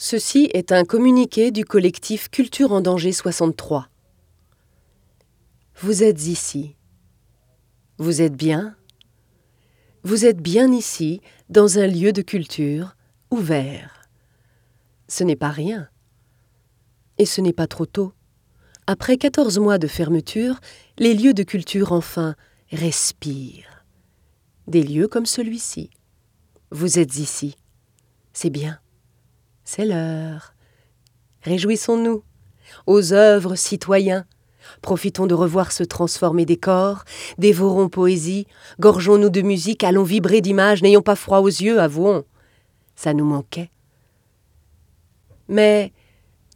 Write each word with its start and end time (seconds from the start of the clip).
Ceci 0.00 0.48
est 0.54 0.70
un 0.70 0.84
communiqué 0.84 1.50
du 1.50 1.64
collectif 1.64 2.30
Culture 2.30 2.70
en 2.70 2.80
danger 2.80 3.10
63. 3.10 3.88
Vous 5.80 6.04
êtes 6.04 6.28
ici. 6.28 6.76
Vous 7.98 8.22
êtes 8.22 8.36
bien. 8.36 8.76
Vous 10.04 10.24
êtes 10.24 10.40
bien 10.40 10.70
ici, 10.70 11.20
dans 11.48 11.80
un 11.80 11.88
lieu 11.88 12.12
de 12.12 12.22
culture, 12.22 12.94
ouvert. 13.32 14.08
Ce 15.08 15.24
n'est 15.24 15.34
pas 15.34 15.50
rien. 15.50 15.88
Et 17.18 17.26
ce 17.26 17.40
n'est 17.40 17.52
pas 17.52 17.66
trop 17.66 17.86
tôt. 17.86 18.12
Après 18.86 19.16
14 19.16 19.58
mois 19.58 19.78
de 19.78 19.88
fermeture, 19.88 20.60
les 20.98 21.12
lieux 21.12 21.34
de 21.34 21.42
culture 21.42 21.90
enfin 21.90 22.36
respirent. 22.70 23.84
Des 24.68 24.84
lieux 24.84 25.08
comme 25.08 25.26
celui-ci. 25.26 25.90
Vous 26.70 27.00
êtes 27.00 27.18
ici. 27.18 27.56
C'est 28.32 28.50
bien. 28.50 28.78
C'est 29.70 29.84
l'heure. 29.84 30.54
Réjouissons-nous. 31.42 32.24
Aux 32.86 33.12
œuvres 33.12 33.54
citoyens. 33.54 34.24
Profitons 34.80 35.26
de 35.26 35.34
revoir 35.34 35.72
se 35.72 35.84
transformer 35.84 36.46
des 36.46 36.56
corps, 36.56 37.04
dévorons 37.36 37.90
poésie, 37.90 38.46
gorgeons-nous 38.80 39.28
de 39.28 39.42
musique, 39.42 39.84
allons 39.84 40.04
vibrer 40.04 40.40
d'images, 40.40 40.80
n'ayons 40.80 41.02
pas 41.02 41.16
froid 41.16 41.40
aux 41.40 41.48
yeux, 41.48 41.80
avouons. 41.80 42.24
Ça 42.96 43.12
nous 43.12 43.26
manquait. 43.26 43.70
Mais 45.48 45.92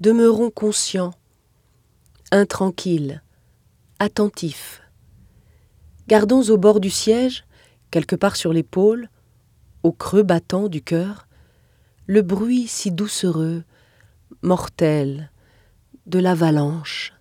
demeurons 0.01 0.51
conscients, 0.51 1.13
intranquilles, 2.31 3.21
attentifs. 3.99 4.81
Gardons 6.09 6.49
au 6.49 6.57
bord 6.57 6.81
du 6.81 6.89
siège, 6.89 7.45
quelque 7.91 8.17
part 8.17 8.37
sur 8.37 8.55
l'épaule, 8.55 9.11
au 9.83 9.93
creux 9.93 10.23
battant 10.23 10.69
du 10.69 10.81
cœur, 10.81 11.27
le 12.07 12.23
bruit 12.23 12.67
si 12.67 12.91
doucereux, 12.91 13.63
mortel, 14.43 15.31
de 16.07 16.19
l'avalanche. 16.19 17.13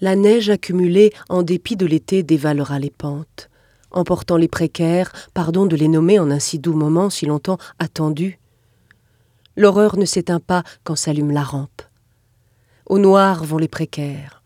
La 0.00 0.16
neige 0.16 0.48
accumulée 0.48 1.12
en 1.28 1.42
dépit 1.42 1.76
de 1.76 1.86
l'été 1.86 2.22
dévalera 2.22 2.78
les 2.78 2.90
pentes, 2.90 3.50
emportant 3.90 4.36
les 4.36 4.48
précaires, 4.48 5.12
pardon 5.34 5.66
de 5.66 5.76
les 5.76 5.88
nommer 5.88 6.18
en 6.18 6.30
un 6.30 6.38
si 6.38 6.58
doux 6.58 6.72
moment 6.72 7.10
si 7.10 7.26
longtemps 7.26 7.58
attendu. 7.78 8.38
L'horreur 9.56 9.98
ne 9.98 10.06
s'éteint 10.06 10.40
pas 10.40 10.64
quand 10.82 10.96
s'allume 10.96 11.30
la 11.30 11.42
rampe. 11.42 11.82
Au 12.86 12.98
noir 12.98 13.44
vont 13.44 13.58
les 13.58 13.68
précaires. 13.68 14.42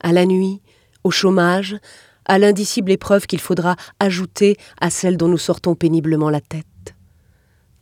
À 0.00 0.12
la 0.12 0.24
nuit, 0.24 0.62
au 1.04 1.10
chômage, 1.10 1.76
à 2.24 2.38
l'indicible 2.38 2.90
épreuve 2.90 3.26
qu'il 3.26 3.40
faudra 3.40 3.76
ajouter 3.98 4.56
à 4.80 4.88
celle 4.88 5.18
dont 5.18 5.28
nous 5.28 5.38
sortons 5.38 5.74
péniblement 5.74 6.30
la 6.30 6.40
tête. 6.40 6.66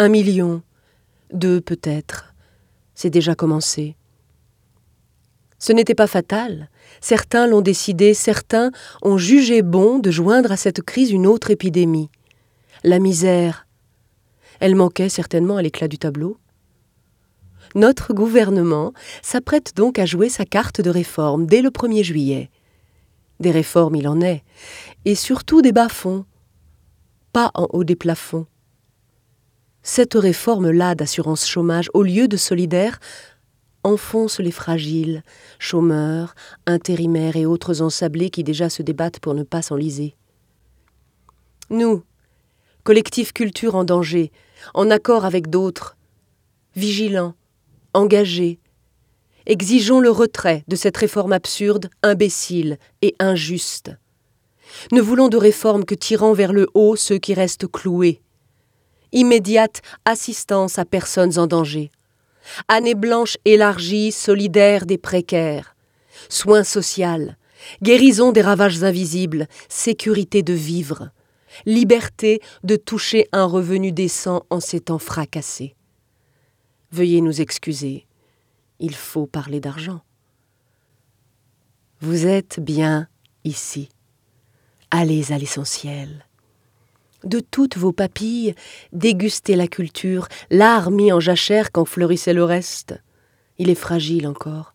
Un 0.00 0.08
million, 0.08 0.62
deux 1.32 1.60
peut-être. 1.60 2.32
C'est 2.94 3.10
déjà 3.10 3.34
commencé. 3.34 3.96
Ce 5.58 5.72
n'était 5.72 5.96
pas 5.96 6.06
fatal. 6.06 6.70
Certains 7.00 7.48
l'ont 7.48 7.62
décidé, 7.62 8.14
certains 8.14 8.70
ont 9.02 9.18
jugé 9.18 9.62
bon 9.62 9.98
de 9.98 10.12
joindre 10.12 10.52
à 10.52 10.56
cette 10.56 10.82
crise 10.82 11.10
une 11.10 11.26
autre 11.26 11.50
épidémie. 11.50 12.10
La 12.84 13.00
misère. 13.00 13.66
Elle 14.60 14.76
manquait 14.76 15.08
certainement 15.08 15.56
à 15.56 15.62
l'éclat 15.62 15.88
du 15.88 15.98
tableau. 15.98 16.38
Notre 17.74 18.14
gouvernement 18.14 18.92
s'apprête 19.20 19.74
donc 19.74 19.98
à 19.98 20.06
jouer 20.06 20.28
sa 20.28 20.44
carte 20.44 20.80
de 20.80 20.90
réforme 20.90 21.46
dès 21.46 21.60
le 21.60 21.70
1er 21.70 22.04
juillet. 22.04 22.50
Des 23.40 23.50
réformes 23.50 23.96
il 23.96 24.06
en 24.06 24.20
est, 24.20 24.44
et 25.04 25.16
surtout 25.16 25.60
des 25.60 25.72
bas-fonds, 25.72 26.24
pas 27.32 27.50
en 27.54 27.66
haut 27.72 27.84
des 27.84 27.96
plafonds. 27.96 28.46
Cette 29.82 30.14
réforme-là 30.14 30.94
d'assurance 30.94 31.46
chômage, 31.46 31.90
au 31.94 32.02
lieu 32.02 32.28
de 32.28 32.36
solidaire, 32.36 32.98
enfonce 33.84 34.40
les 34.40 34.50
fragiles, 34.50 35.22
chômeurs, 35.58 36.34
intérimaires 36.66 37.36
et 37.36 37.46
autres 37.46 37.80
ensablés 37.80 38.30
qui 38.30 38.44
déjà 38.44 38.68
se 38.68 38.82
débattent 38.82 39.20
pour 39.20 39.34
ne 39.34 39.42
pas 39.42 39.62
s'enliser. 39.62 40.14
Nous, 41.70 42.02
collectif 42.84 43.32
culture 43.32 43.74
en 43.74 43.84
danger, 43.84 44.32
en 44.74 44.90
accord 44.90 45.24
avec 45.24 45.48
d'autres, 45.50 45.96
vigilants, 46.74 47.34
engagés, 47.94 48.58
exigeons 49.46 50.00
le 50.00 50.10
retrait 50.10 50.64
de 50.68 50.76
cette 50.76 50.96
réforme 50.96 51.32
absurde, 51.32 51.90
imbécile 52.02 52.78
et 53.02 53.14
injuste. 53.18 53.92
Ne 54.92 55.00
voulons 55.00 55.28
de 55.28 55.36
réforme 55.36 55.84
que 55.84 55.94
tirant 55.94 56.34
vers 56.34 56.52
le 56.52 56.68
haut 56.74 56.96
ceux 56.96 57.18
qui 57.18 57.34
restent 57.34 57.66
cloués, 57.66 58.20
immédiate 59.12 59.82
assistance 60.04 60.78
à 60.78 60.84
personnes 60.84 61.38
en 61.38 61.46
danger, 61.46 61.90
année 62.68 62.94
blanche 62.94 63.36
élargie, 63.44 64.12
solidaire 64.12 64.86
des 64.86 64.98
précaires, 64.98 65.76
soins 66.28 66.64
social, 66.64 67.36
guérison 67.82 68.32
des 68.32 68.42
ravages 68.42 68.82
invisibles, 68.82 69.46
sécurité 69.68 70.42
de 70.42 70.52
vivre, 70.52 71.10
liberté 71.66 72.40
de 72.62 72.76
toucher 72.76 73.26
un 73.32 73.44
revenu 73.44 73.92
décent 73.92 74.44
en 74.50 74.60
ces 74.60 74.80
temps 74.80 74.98
fracassés. 74.98 75.74
Veuillez 76.92 77.20
nous 77.20 77.40
excuser, 77.40 78.06
il 78.80 78.94
faut 78.94 79.26
parler 79.26 79.60
d'argent. 79.60 80.00
Vous 82.00 82.26
êtes 82.26 82.60
bien 82.60 83.08
ici. 83.44 83.88
Allez 84.90 85.32
à 85.32 85.38
l'essentiel 85.38 86.27
de 87.24 87.40
toutes 87.40 87.76
vos 87.76 87.92
papilles, 87.92 88.54
dégustez 88.92 89.56
la 89.56 89.68
culture, 89.68 90.28
l'art 90.50 90.90
mis 90.90 91.12
en 91.12 91.20
jachère 91.20 91.72
quand 91.72 91.84
fleurissait 91.84 92.34
le 92.34 92.44
reste. 92.44 93.00
Il 93.58 93.70
est 93.70 93.74
fragile 93.74 94.26
encore, 94.26 94.74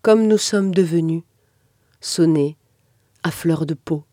comme 0.00 0.26
nous 0.26 0.38
sommes 0.38 0.74
devenus, 0.74 1.22
sonnés, 2.00 2.56
à 3.22 3.30
fleur 3.30 3.66
de 3.66 3.74
peau. 3.74 4.04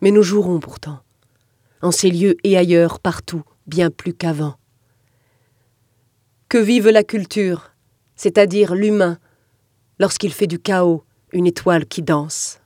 Mais 0.00 0.10
nous 0.10 0.22
jouerons 0.22 0.60
pourtant, 0.60 1.00
en 1.82 1.90
ces 1.90 2.10
lieux 2.10 2.36
et 2.44 2.56
ailleurs, 2.56 3.00
partout, 3.00 3.42
bien 3.66 3.90
plus 3.90 4.14
qu'avant. 4.14 4.56
Que 6.48 6.58
vive 6.58 6.88
la 6.88 7.02
culture, 7.02 7.72
c'est-à-dire 8.14 8.74
l'humain, 8.74 9.18
lorsqu'il 9.98 10.32
fait 10.32 10.46
du 10.46 10.58
chaos 10.58 11.04
une 11.32 11.46
étoile 11.46 11.86
qui 11.86 12.02
danse. 12.02 12.60